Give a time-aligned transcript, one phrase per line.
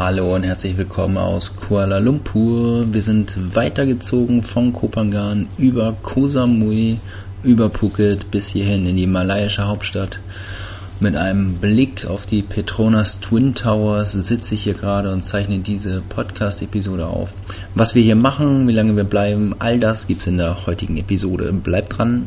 [0.00, 2.90] Hallo und herzlich willkommen aus Kuala Lumpur.
[2.90, 6.98] Wir sind weitergezogen von Kopangan über Koh Samui,
[7.42, 10.18] über Phuket bis hierhin in die malaiische Hauptstadt.
[11.00, 16.00] Mit einem Blick auf die Petronas Twin Towers sitze ich hier gerade und zeichne diese
[16.00, 17.34] Podcast-Episode auf.
[17.74, 20.96] Was wir hier machen, wie lange wir bleiben, all das gibt es in der heutigen
[20.96, 21.52] Episode.
[21.52, 22.26] Bleibt dran,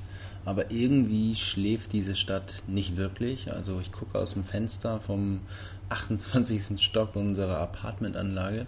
[0.45, 3.51] aber irgendwie schläft diese Stadt nicht wirklich.
[3.51, 5.41] Also ich gucke aus dem Fenster vom
[5.89, 6.81] 28.
[6.81, 8.65] Stock unserer Apartmentanlage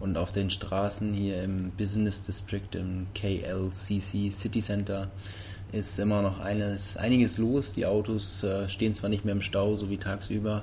[0.00, 5.10] und auf den Straßen hier im Business District im KLCC City Center
[5.72, 7.72] ist immer noch eines, einiges los.
[7.74, 10.62] Die Autos äh, stehen zwar nicht mehr im Stau, so wie tagsüber,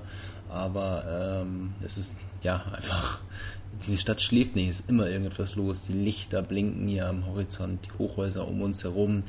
[0.50, 3.20] aber ähm, es ist ja einfach
[3.86, 5.84] diese Stadt schläft nicht, es ist immer irgendetwas los.
[5.84, 9.24] Die Lichter blinken hier am Horizont, die Hochhäuser um uns herum,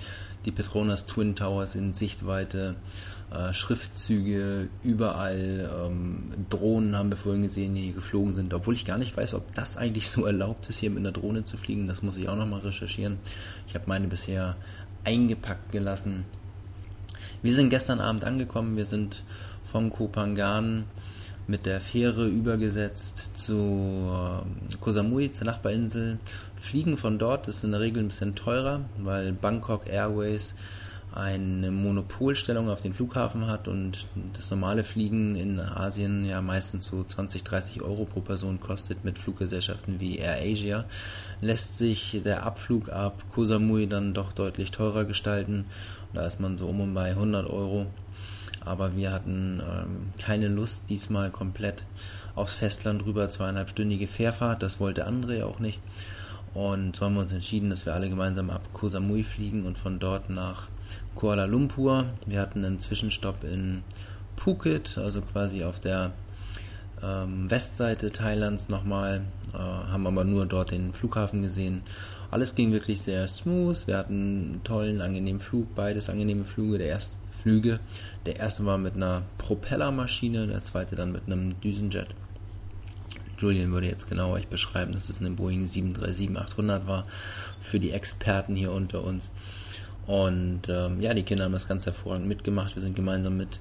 [0.44, 2.74] die Petronas Twin Towers in Sichtweite,
[3.32, 8.84] äh, Schriftzüge überall, ähm, Drohnen haben wir vorhin gesehen, die hier geflogen sind, obwohl ich
[8.84, 11.86] gar nicht weiß, ob das eigentlich so erlaubt ist, hier mit einer Drohne zu fliegen.
[11.86, 13.18] Das muss ich auch nochmal recherchieren.
[13.66, 14.56] Ich habe meine bisher
[15.04, 16.24] eingepackt gelassen.
[17.42, 19.22] Wir sind gestern Abend angekommen, wir sind
[19.64, 20.84] vom Kopangan
[21.46, 26.18] mit der Fähre übergesetzt zu äh, Koh Samui, zur Nachbarinsel,
[26.60, 30.54] fliegen von dort, ist in der Regel ein bisschen teurer, weil Bangkok Airways
[31.14, 37.04] eine Monopolstellung auf den Flughafen hat und das normale Fliegen in Asien ja meistens so
[37.04, 40.84] 20, 30 Euro pro Person kostet mit Fluggesellschaften wie Air Asia,
[41.40, 45.66] lässt sich der Abflug ab Koh Samui dann doch deutlich teurer gestalten.
[46.14, 47.86] Da ist man so um und bei 100 Euro
[48.64, 51.84] aber wir hatten ähm, keine Lust, diesmal komplett
[52.34, 55.80] aufs Festland rüber, zweieinhalbstündige Fährfahrt, das wollte André auch nicht.
[56.54, 59.78] Und so haben wir uns entschieden, dass wir alle gemeinsam ab Koh Samui fliegen und
[59.78, 60.68] von dort nach
[61.14, 62.06] Kuala Lumpur.
[62.26, 63.82] Wir hatten einen Zwischenstopp in
[64.36, 66.12] Phuket, also quasi auf der
[67.02, 69.22] ähm, Westseite Thailands nochmal,
[69.54, 71.82] äh, haben aber nur dort den Flughafen gesehen.
[72.30, 73.86] Alles ging wirklich sehr smooth.
[73.86, 76.78] Wir hatten einen tollen, angenehmen Flug, beides angenehme Flüge.
[76.78, 77.80] Der erste Flüge.
[78.26, 82.08] Der erste war mit einer Propellermaschine, der zweite dann mit einem Düsenjet.
[83.38, 87.06] Julian würde jetzt genauer euch beschreiben, dass es eine Boeing 737-800 war
[87.60, 89.32] für die Experten hier unter uns.
[90.06, 92.76] Und ähm, ja, die Kinder haben das ganz hervorragend mitgemacht.
[92.76, 93.60] Wir sind gemeinsam mit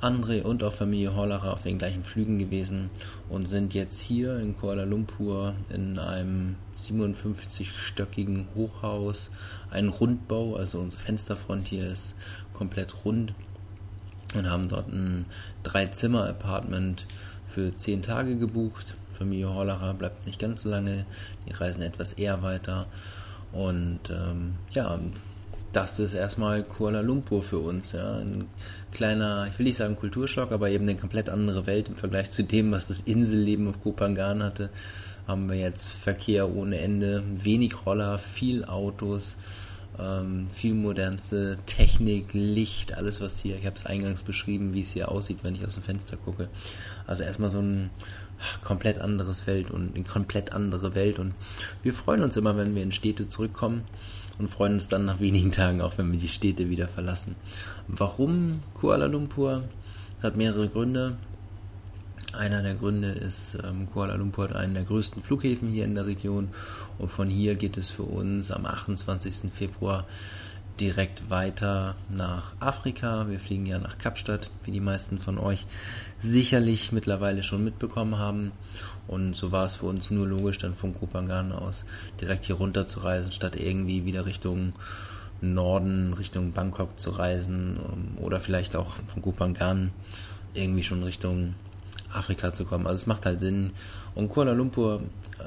[0.00, 2.88] André und auch Familie Hollacher auf den gleichen Flügen gewesen
[3.28, 9.30] und sind jetzt hier in Kuala Lumpur in einem 57-stöckigen Hochhaus,
[9.70, 12.14] ein Rundbau, also unsere Fensterfront hier ist
[12.60, 13.32] komplett rund
[14.34, 15.24] und haben dort ein
[15.62, 17.06] Drei-Zimmer-Apartment
[17.46, 18.96] für zehn Tage gebucht.
[19.10, 21.06] Familie Hollacher bleibt nicht ganz so lange,
[21.48, 22.86] die reisen etwas eher weiter
[23.52, 25.00] und ähm, ja,
[25.72, 27.92] das ist erstmal Kuala Lumpur für uns.
[27.92, 28.18] Ja.
[28.18, 28.44] Ein
[28.92, 32.42] kleiner, ich will nicht sagen Kulturschock, aber eben eine komplett andere Welt im Vergleich zu
[32.42, 34.68] dem, was das Inselleben auf Kopangan hatte.
[35.26, 39.36] Haben wir jetzt Verkehr ohne Ende, wenig Roller, viel Autos,
[39.98, 44.92] ähm, viel modernste Technik, Licht, alles was hier, ich habe es eingangs beschrieben, wie es
[44.92, 46.48] hier aussieht, wenn ich aus dem Fenster gucke.
[47.06, 47.90] Also erstmal so ein
[48.64, 51.34] komplett anderes Feld und eine komplett andere Welt und
[51.82, 53.82] wir freuen uns immer, wenn wir in Städte zurückkommen
[54.38, 57.36] und freuen uns dann nach wenigen Tagen auch, wenn wir die Städte wieder verlassen.
[57.86, 59.64] Warum Kuala Lumpur?
[60.16, 61.16] Das hat mehrere Gründe.
[62.32, 66.06] Einer der Gründe ist, ähm, Kuala Lumpur hat einen der größten Flughäfen hier in der
[66.06, 66.48] Region
[66.98, 69.52] und von hier geht es für uns am 28.
[69.52, 70.06] Februar
[70.78, 73.28] direkt weiter nach Afrika.
[73.28, 75.66] Wir fliegen ja nach Kapstadt, wie die meisten von euch
[76.20, 78.52] sicherlich mittlerweile schon mitbekommen haben.
[79.06, 81.84] Und so war es für uns nur logisch, dann von Kopangan aus
[82.20, 84.72] direkt hier runter zu reisen, statt irgendwie wieder Richtung
[85.40, 89.90] Norden, Richtung Bangkok zu reisen ähm, oder vielleicht auch von Kopangan
[90.54, 91.54] irgendwie schon Richtung
[92.12, 92.86] Afrika zu kommen.
[92.86, 93.72] Also es macht halt Sinn.
[94.14, 95.02] Und Kuala Lumpur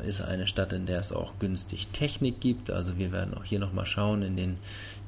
[0.05, 2.71] ist eine Stadt, in der es auch günstig Technik gibt.
[2.71, 4.57] Also wir werden auch hier nochmal schauen in den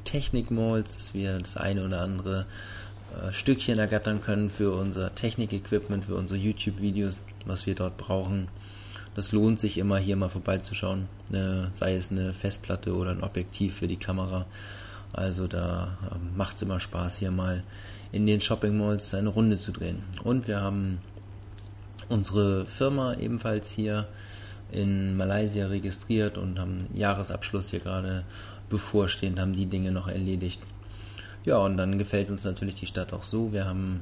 [0.03, 2.45] Technik-Malls, dass wir das eine oder andere
[3.15, 8.47] äh, Stückchen ergattern können für unser Technik-Equipment, für unsere YouTube-Videos, was wir dort brauchen.
[9.15, 13.75] Das lohnt sich immer hier mal vorbeizuschauen, äh, sei es eine Festplatte oder ein Objektiv
[13.75, 14.45] für die Kamera.
[15.13, 17.63] Also da äh, macht es immer Spaß, hier mal
[18.11, 20.03] in den Shopping Malls eine Runde zu drehen.
[20.23, 20.99] Und wir haben
[22.09, 24.07] unsere Firma ebenfalls hier
[24.71, 28.23] in Malaysia registriert und haben Jahresabschluss hier gerade
[28.69, 30.61] bevorstehend, haben die Dinge noch erledigt.
[31.45, 33.53] Ja, und dann gefällt uns natürlich die Stadt auch so.
[33.53, 34.01] Wir haben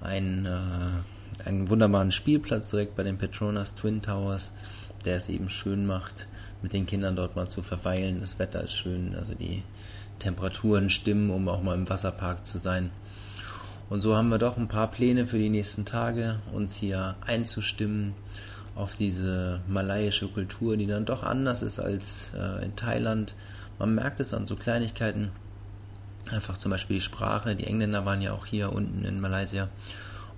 [0.00, 4.52] einen, äh, einen wunderbaren Spielplatz direkt bei den Petronas Twin Towers,
[5.04, 6.26] der es eben schön macht,
[6.62, 8.20] mit den Kindern dort mal zu verweilen.
[8.20, 9.62] Das Wetter ist schön, also die
[10.18, 12.90] Temperaturen stimmen, um auch mal im Wasserpark zu sein.
[13.90, 18.14] Und so haben wir doch ein paar Pläne für die nächsten Tage, uns hier einzustimmen
[18.76, 23.34] auf diese malaiische Kultur, die dann doch anders ist als äh, in Thailand.
[23.80, 25.32] Man merkt es an so Kleinigkeiten.
[26.30, 27.56] Einfach zum Beispiel die Sprache.
[27.56, 29.68] Die Engländer waren ja auch hier unten in Malaysia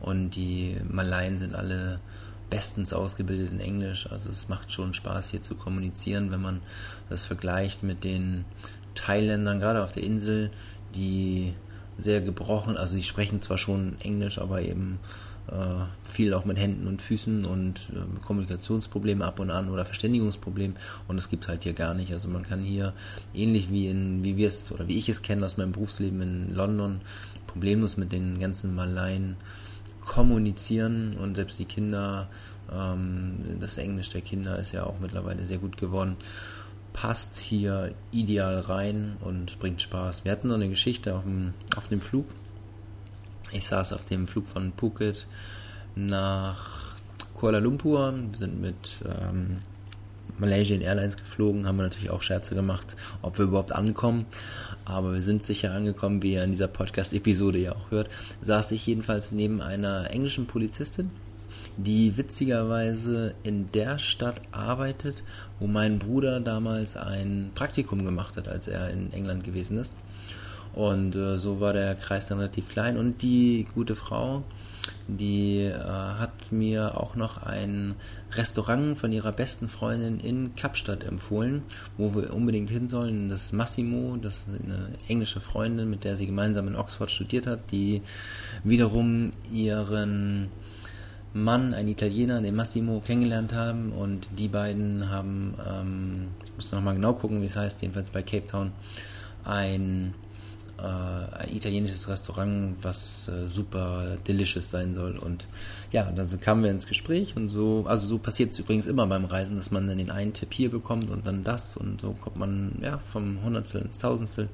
[0.01, 2.01] und die Malaien sind alle
[2.49, 4.11] bestens ausgebildet in Englisch.
[4.11, 6.63] Also es macht schon Spaß hier zu kommunizieren, wenn man
[7.11, 8.47] das vergleicht mit den
[8.95, 10.51] Thailändern, gerade auf der Insel,
[10.95, 11.55] die
[11.99, 14.99] sehr gebrochen, also sie sprechen zwar schon Englisch, aber eben
[15.49, 20.75] äh, viel auch mit Händen und Füßen und äh, Kommunikationsprobleme ab und an oder Verständigungsprobleme.
[21.09, 22.13] Und das gibt es halt hier gar nicht.
[22.13, 22.93] Also man kann hier
[23.35, 26.55] ähnlich wie in wie wir es oder wie ich es kenne aus meinem Berufsleben in
[26.55, 27.01] London
[27.47, 29.37] problemlos mit den ganzen Malaien
[30.01, 31.17] kommunizieren.
[31.19, 32.29] Und selbst die Kinder,
[32.73, 36.17] ähm, das Englisch der Kinder ist ja auch mittlerweile sehr gut geworden
[36.93, 40.25] passt hier ideal rein und bringt Spaß.
[40.25, 42.27] Wir hatten noch eine Geschichte auf dem, auf dem Flug.
[43.53, 45.27] Ich saß auf dem Flug von Phuket
[45.95, 46.97] nach
[47.35, 48.15] Kuala Lumpur.
[48.31, 49.59] Wir sind mit ähm,
[50.39, 54.27] Malaysian Airlines geflogen, haben wir natürlich auch Scherze gemacht, ob wir überhaupt ankommen.
[54.85, 58.09] Aber wir sind sicher angekommen, wie ihr in dieser Podcast-Episode ja auch hört.
[58.43, 61.11] Saß ich jedenfalls neben einer englischen Polizistin
[61.77, 65.23] die witzigerweise in der Stadt arbeitet,
[65.59, 69.93] wo mein Bruder damals ein Praktikum gemacht hat, als er in England gewesen ist.
[70.75, 72.97] Und äh, so war der Kreis dann relativ klein.
[72.97, 74.43] Und die gute Frau,
[75.07, 77.95] die äh, hat mir auch noch ein
[78.33, 81.63] Restaurant von ihrer besten Freundin in Kapstadt empfohlen,
[81.99, 83.29] wo wir unbedingt hin sollen.
[83.29, 87.71] Das Massimo, das ist eine englische Freundin, mit der sie gemeinsam in Oxford studiert hat,
[87.71, 88.01] die
[88.65, 90.49] wiederum ihren
[91.35, 93.93] Mann, ein Italiener, den Massimo, kennengelernt haben.
[93.93, 98.11] Und die beiden haben, ähm, ich muss noch mal genau gucken, wie es heißt, jedenfalls
[98.11, 98.73] bei Cape Town,
[99.45, 100.15] ein,
[100.79, 105.19] äh, ein italienisches Restaurant, was äh, super delicious sein soll.
[105.19, 105.47] Und
[105.91, 109.25] ja, dann kamen wir ins Gespräch und so, also so passiert es übrigens immer beim
[109.25, 111.77] Reisen, dass man dann den einen Tipp hier bekommt und dann das.
[111.77, 114.49] Und so kommt man ja vom Hundertstel ins Tausendstel.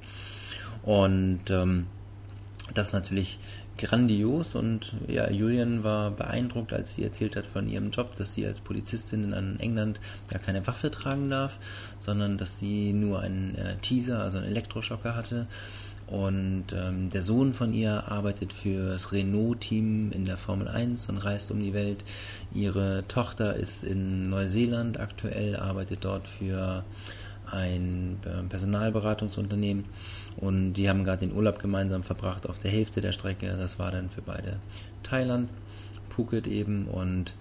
[0.83, 1.87] Und ähm,
[2.75, 3.39] das natürlich
[3.79, 8.47] grandios und ja, Julian war beeindruckt, als sie erzählt hat von ihrem Job, dass sie
[8.47, 11.57] als Polizistin in England gar keine Waffe tragen darf,
[11.99, 15.47] sondern dass sie nur einen äh, Teaser, also einen Elektroschocker hatte.
[16.07, 21.19] Und ähm, der Sohn von ihr arbeitet für das Renault-Team in der Formel 1 und
[21.19, 22.03] reist um die Welt.
[22.55, 26.83] Ihre Tochter ist in Neuseeland aktuell, arbeitet dort für
[27.51, 29.85] ein äh, Personalberatungsunternehmen
[30.37, 33.57] und die haben gerade den Urlaub gemeinsam verbracht auf der Hälfte der Strecke.
[33.57, 34.59] Das war dann für beide
[35.03, 35.49] Thailand,
[36.11, 37.35] Phuket eben und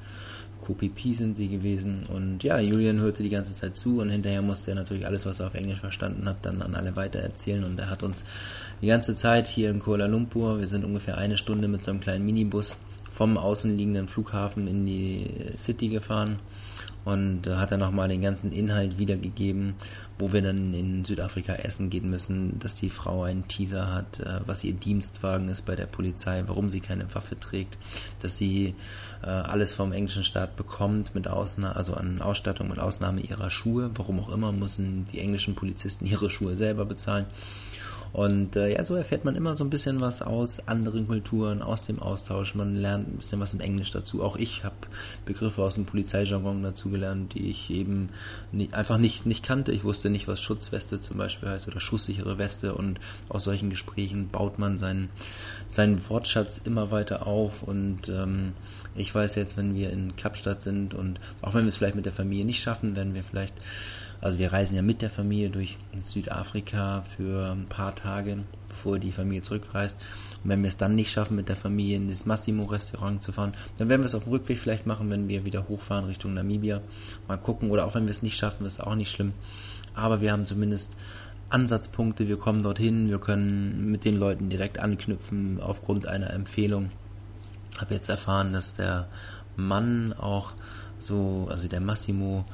[0.67, 0.75] Koh
[1.13, 2.03] sind sie gewesen.
[2.13, 5.39] Und ja, Julian hörte die ganze Zeit zu und hinterher musste er natürlich alles, was
[5.39, 7.63] er auf Englisch verstanden hat, dann an alle weitererzählen.
[7.63, 8.25] Und er hat uns
[8.81, 12.01] die ganze Zeit hier in Kuala Lumpur, wir sind ungefähr eine Stunde mit so einem
[12.01, 12.75] kleinen Minibus
[13.17, 15.27] vom außenliegenden Flughafen in die
[15.57, 16.37] City gefahren
[17.03, 19.73] und hat dann nochmal den ganzen Inhalt wiedergegeben,
[20.19, 24.41] wo wir dann in Südafrika essen gehen müssen, dass die Frau einen Teaser hat, äh,
[24.45, 27.79] was ihr Dienstwagen ist bei der Polizei, warum sie keine Waffe trägt,
[28.21, 28.75] dass sie
[29.23, 33.89] äh, alles vom englischen Staat bekommt, mit Ausnahme, also an Ausstattung mit Ausnahme ihrer Schuhe,
[33.95, 37.25] warum auch immer müssen die englischen Polizisten ihre Schuhe selber bezahlen.
[38.17, 41.83] Und äh, ja, so erfährt man immer so ein bisschen was aus anderen Kulturen, aus
[41.83, 42.55] dem Austausch.
[42.55, 44.23] Man lernt ein bisschen was im Englisch dazu.
[44.23, 44.75] Auch ich habe
[45.23, 48.09] Begriffe aus dem Polizeijargon dazugelernt, die ich eben
[48.51, 49.71] nicht, einfach nicht, nicht kannte.
[49.71, 52.73] Ich wusste nicht, was Schutzweste zum Beispiel heißt oder schusssichere Weste.
[52.73, 55.09] Und aus solchen Gesprächen baut man seinen,
[55.67, 57.61] seinen Wortschatz immer weiter auf.
[57.61, 58.53] Und ähm,
[58.95, 62.07] ich weiß jetzt, wenn wir in Kapstadt sind und auch wenn wir es vielleicht mit
[62.07, 63.53] der Familie nicht schaffen, werden wir vielleicht
[64.19, 69.11] also wir reisen ja mit der Familie durch Südafrika für ein paar Tage, bevor die
[69.11, 69.97] Familie zurückreist.
[70.43, 73.53] Und wenn wir es dann nicht schaffen, mit der Familie in das Massimo-Restaurant zu fahren,
[73.77, 76.81] dann werden wir es auf dem Rückweg vielleicht machen, wenn wir wieder hochfahren Richtung Namibia.
[77.27, 77.69] Mal gucken.
[77.69, 79.33] Oder auch wenn wir es nicht schaffen, ist auch nicht schlimm.
[79.93, 80.95] Aber wir haben zumindest
[81.49, 82.27] Ansatzpunkte.
[82.27, 83.09] Wir kommen dorthin.
[83.09, 86.91] Wir können mit den Leuten direkt anknüpfen aufgrund einer Empfehlung.
[87.73, 89.07] Ich habe jetzt erfahren, dass der
[89.55, 90.53] Mann auch
[90.99, 92.45] so, also der Massimo,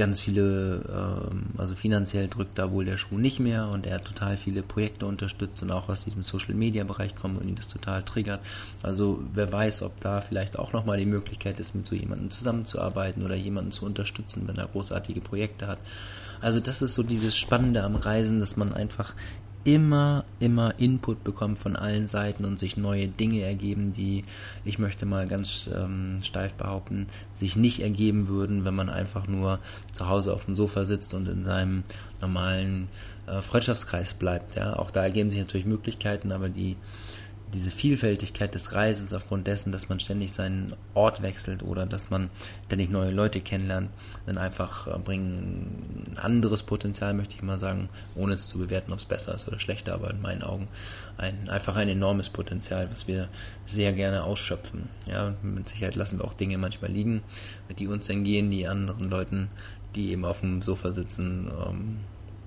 [0.00, 0.82] ganz viele,
[1.30, 4.62] ähm, also finanziell drückt da wohl der Schuh nicht mehr und er hat total viele
[4.62, 8.40] Projekte unterstützt und auch aus diesem Social Media Bereich kommt und ihn das total triggert.
[8.82, 13.22] Also wer weiß, ob da vielleicht auch nochmal die Möglichkeit ist, mit so jemandem zusammenzuarbeiten
[13.22, 15.78] oder jemanden zu unterstützen, wenn er großartige Projekte hat.
[16.40, 19.14] Also das ist so dieses Spannende am Reisen, dass man einfach
[19.64, 24.24] immer, immer Input bekommt von allen Seiten und sich neue Dinge ergeben, die,
[24.64, 29.58] ich möchte mal ganz ähm, steif behaupten, sich nicht ergeben würden, wenn man einfach nur
[29.92, 31.82] zu Hause auf dem Sofa sitzt und in seinem
[32.20, 32.88] normalen
[33.26, 34.56] äh, Freundschaftskreis bleibt.
[34.56, 34.76] Ja?
[34.76, 36.76] Auch da ergeben sich natürlich Möglichkeiten, aber die
[37.52, 42.30] diese Vielfältigkeit des Reisens aufgrund dessen, dass man ständig seinen Ort wechselt oder dass man
[42.66, 43.90] ständig neue Leute kennenlernt,
[44.26, 48.92] dann einfach äh, bringen ein anderes Potenzial, möchte ich mal sagen, ohne es zu bewerten,
[48.92, 50.68] ob es besser ist oder schlechter, aber in meinen Augen
[51.16, 53.28] ein, einfach ein enormes Potenzial, was wir
[53.64, 54.88] sehr gerne ausschöpfen.
[55.06, 57.22] Ja, mit Sicherheit lassen wir auch Dinge manchmal liegen,
[57.78, 59.48] die uns entgehen, die anderen Leuten,
[59.94, 61.98] die eben auf dem Sofa sitzen, ähm,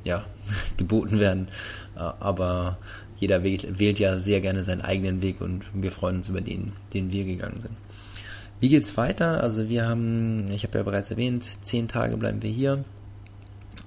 [0.04, 0.26] ja,
[0.78, 1.48] geboten werden.
[1.96, 2.78] Äh, aber
[3.24, 6.74] jeder wählt, wählt, ja sehr gerne seinen eigenen Weg und wir freuen uns über den,
[6.94, 7.76] den wir gegangen sind.
[8.60, 9.42] Wie geht's weiter?
[9.42, 12.84] Also wir haben, ich habe ja bereits erwähnt, zehn Tage bleiben wir hier.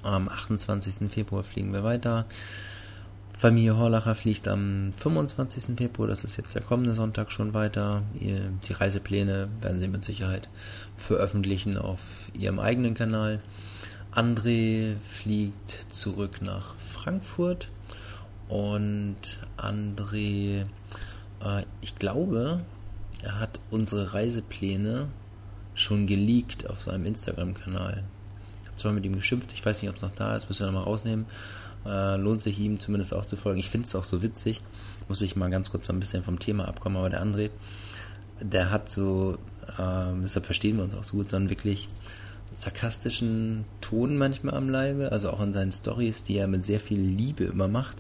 [0.02, 1.10] Am 28.
[1.10, 2.24] Februar fliegen wir weiter.
[3.36, 5.76] Familie Horlacher fliegt am 25.
[5.76, 8.02] Februar, das ist jetzt der kommende Sonntag schon weiter.
[8.18, 10.48] Die Reisepläne werden sie mit Sicherheit
[10.96, 12.00] veröffentlichen auf
[12.32, 13.42] ihrem eigenen Kanal.
[14.14, 17.68] André fliegt zurück nach Frankfurt
[18.48, 19.16] und
[19.56, 20.66] André,
[21.44, 22.60] äh, ich glaube,
[23.22, 25.08] er hat unsere Reisepläne
[25.74, 28.04] schon geleakt auf seinem Instagram-Kanal.
[28.62, 30.64] Ich habe zwar mit ihm geschimpft, ich weiß nicht, ob es noch da ist, müssen
[30.64, 31.26] wir nochmal rausnehmen.
[31.84, 33.60] Äh, lohnt sich ihm zumindest auch zu folgen.
[33.60, 34.60] Ich finde es auch so witzig.
[35.08, 37.50] Muss ich mal ganz kurz so ein bisschen vom Thema abkommen, aber der André,
[38.40, 39.38] der hat so,
[39.78, 41.88] äh, deshalb verstehen wir uns auch so gut, sondern wirklich
[42.52, 47.00] sarkastischen Ton manchmal am Leibe, also auch in seinen Stories, die er mit sehr viel
[47.00, 47.98] Liebe immer macht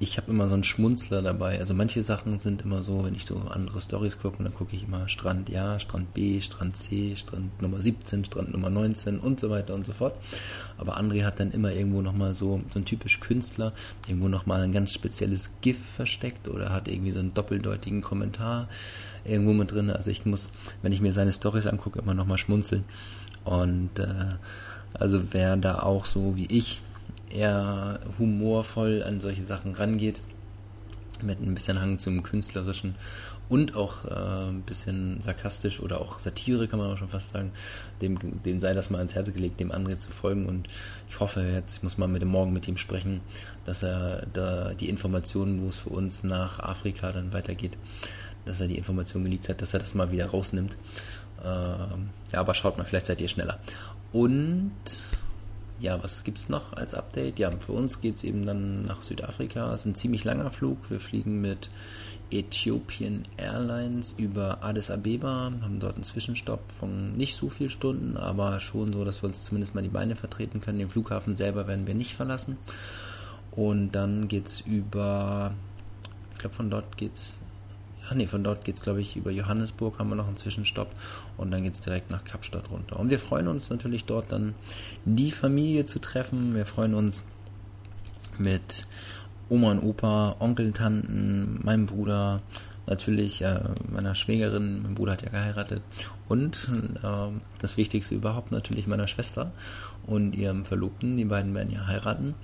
[0.00, 1.58] ich habe immer so einen Schmunzler dabei.
[1.60, 4.84] Also manche Sachen sind immer so, wenn ich so andere Stories gucke, dann gucke ich
[4.84, 9.50] immer Strand ja, Strand B, Strand C, Strand Nummer 17, Strand Nummer 19 und so
[9.50, 10.16] weiter und so fort.
[10.78, 13.72] Aber André hat dann immer irgendwo nochmal so, so ein typisch Künstler,
[14.08, 18.68] irgendwo nochmal ein ganz spezielles GIF versteckt oder hat irgendwie so einen doppeldeutigen Kommentar
[19.24, 19.90] irgendwo mit drin.
[19.90, 20.50] Also ich muss,
[20.82, 22.84] wenn ich mir seine Stories angucke, immer nochmal schmunzeln.
[23.44, 24.36] Und äh,
[24.94, 26.80] also wer da auch so wie ich
[27.30, 30.20] eher humorvoll an solche Sachen rangeht,
[31.22, 32.96] mit ein bisschen Hang zum Künstlerischen
[33.48, 37.52] und auch äh, ein bisschen sarkastisch oder auch Satire, kann man auch schon fast sagen,
[38.00, 40.68] dem, dem sei das mal ans Herz gelegt, dem André zu folgen und
[41.08, 43.20] ich hoffe jetzt, ich muss mal mit dem Morgen mit ihm sprechen,
[43.64, 47.76] dass er da die Informationen, wo es für uns nach Afrika dann weitergeht,
[48.44, 50.76] dass er die Informationen geleakt hat, dass er das mal wieder rausnimmt.
[51.44, 53.58] Äh, ja, aber schaut mal, vielleicht seid ihr schneller.
[54.12, 54.72] Und
[55.80, 57.38] ja, was gibt es noch als Update?
[57.38, 59.72] Ja, für uns geht es eben dann nach Südafrika.
[59.72, 60.78] Es ist ein ziemlich langer Flug.
[60.88, 61.68] Wir fliegen mit
[62.30, 68.60] Ethiopian Airlines über Addis Abeba, haben dort einen Zwischenstopp von nicht so vielen Stunden, aber
[68.60, 70.78] schon so, dass wir uns zumindest mal die Beine vertreten können.
[70.78, 72.56] Den Flughafen selber werden wir nicht verlassen.
[73.50, 75.52] Und dann geht es über,
[76.32, 77.40] ich glaube von dort geht es
[78.06, 80.88] Ach nee, von dort geht es, glaube ich, über Johannesburg haben wir noch einen Zwischenstopp
[81.36, 82.98] und dann geht es direkt nach Kapstadt runter.
[82.98, 84.54] Und wir freuen uns natürlich dort dann
[85.04, 86.54] die Familie zu treffen.
[86.54, 87.22] Wir freuen uns
[88.38, 88.86] mit
[89.48, 92.42] Oma und Opa, Onkel, Tanten, meinem Bruder,
[92.86, 93.60] natürlich äh,
[93.90, 95.82] meiner Schwägerin, mein Bruder hat ja geheiratet
[96.28, 96.70] und
[97.02, 99.52] äh, das Wichtigste überhaupt natürlich meiner Schwester
[100.06, 101.16] und ihrem Verlobten.
[101.16, 102.34] Die beiden werden ja heiraten.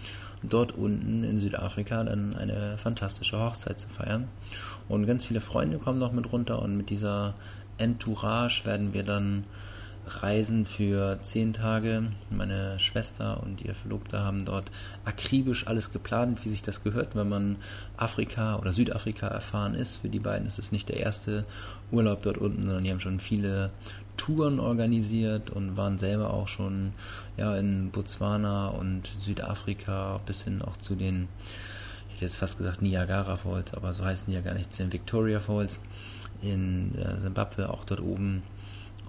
[0.42, 4.28] Dort unten in Südafrika dann eine fantastische Hochzeit zu feiern.
[4.88, 7.34] Und ganz viele Freunde kommen noch mit runter und mit dieser
[7.76, 9.44] Entourage werden wir dann
[10.06, 12.12] reisen für zehn Tage.
[12.30, 14.70] Meine Schwester und ihr Verlobter haben dort
[15.04, 17.56] akribisch alles geplant, wie sich das gehört, wenn man
[17.96, 19.96] Afrika oder Südafrika erfahren ist.
[19.96, 21.44] Für die beiden ist es nicht der erste
[21.90, 23.70] Urlaub dort unten, sondern die haben schon viele
[24.16, 26.92] Touren organisiert und waren selber auch schon
[27.36, 31.28] ja, in Botswana und Südafrika bis hin auch zu den,
[32.08, 34.92] ich hätte jetzt fast gesagt Niagara Falls, aber so heißen die ja gar nicht, sind
[34.92, 35.78] Victoria Falls
[36.42, 38.42] in Simbabwe, äh, auch dort oben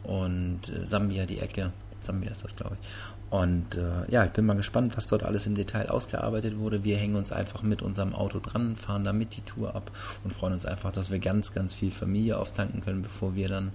[0.03, 1.71] und äh, Sambia die Ecke.
[1.99, 2.87] Sambia ist das, glaube ich.
[3.31, 6.83] Und äh, ja, ich bin mal gespannt, was dort alles im Detail ausgearbeitet wurde.
[6.83, 9.89] Wir hängen uns einfach mit unserem Auto dran, fahren damit die Tour ab
[10.25, 13.71] und freuen uns einfach, dass wir ganz, ganz viel Familie auftanken können, bevor wir dann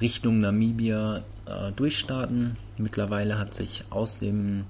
[0.00, 2.56] Richtung Namibia äh, durchstarten.
[2.78, 4.64] Mittlerweile hat sich aus dem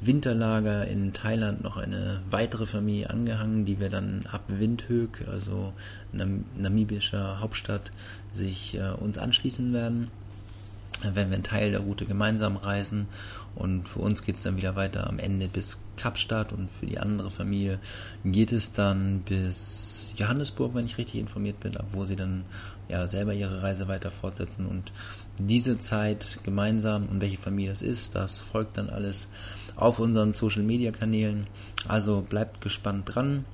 [0.00, 5.72] Winterlager in Thailand noch eine weitere Familie angehangen, die wir dann ab Windhoek, also
[6.12, 7.90] nam namibischer Hauptstadt,
[8.30, 10.10] sich äh, uns anschließen werden.
[11.02, 13.06] Werden wir einen Teil der Route gemeinsam reisen
[13.54, 16.98] und für uns geht es dann wieder weiter am Ende bis Kapstadt und für die
[16.98, 17.78] andere Familie
[18.24, 22.44] geht es dann bis Johannesburg, wenn ich richtig informiert bin, wo sie dann
[22.88, 24.92] ja selber ihre Reise weiter fortsetzen und
[25.38, 29.28] diese Zeit gemeinsam und welche Familie das ist, das folgt dann alles
[29.74, 31.46] auf unseren Social Media Kanälen.
[31.86, 33.44] Also bleibt gespannt dran.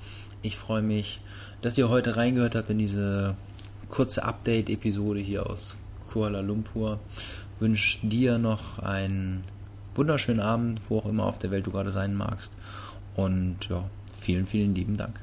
[0.42, 1.20] Ich freue mich,
[1.60, 3.34] dass ihr heute reingehört habt in diese
[3.88, 5.76] kurze Update-Episode hier aus
[6.12, 7.00] Kuala Lumpur.
[7.58, 9.44] Wünsche dir noch einen
[9.94, 12.56] wunderschönen Abend, wo auch immer auf der Welt du gerade sein magst.
[13.16, 13.84] Und ja,
[14.20, 15.20] vielen, vielen lieben Dank.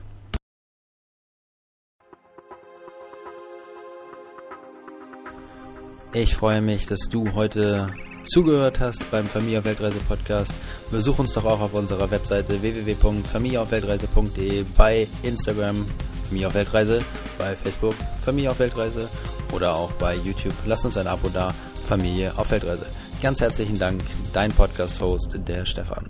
[6.13, 7.91] Ich freue mich, dass du heute
[8.23, 10.53] zugehört hast beim Familie auf Weltreise Podcast.
[10.89, 15.85] Besuch uns doch auch auf unserer Webseite www.familieaufweltreise.de, bei Instagram
[16.27, 17.03] Familie auf Weltreise,
[17.37, 17.93] bei Facebook
[18.23, 19.07] Familie auf Weltreise
[19.53, 20.53] oder auch bei YouTube.
[20.65, 21.53] Lass uns ein Abo da,
[21.87, 22.85] Familie auf Weltreise.
[23.21, 24.01] Ganz herzlichen Dank,
[24.33, 26.09] dein Podcast-Host, der Stefan.